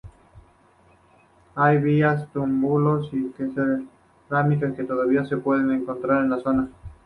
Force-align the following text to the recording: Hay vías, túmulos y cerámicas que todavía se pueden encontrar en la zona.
Hay 1.53 1.77
vías, 1.77 2.27
túmulos 2.33 3.13
y 3.13 3.31
cerámicas 4.27 4.73
que 4.73 4.83
todavía 4.83 5.25
se 5.25 5.37
pueden 5.37 5.69
encontrar 5.71 6.23
en 6.23 6.29
la 6.31 6.39
zona. 6.39 6.69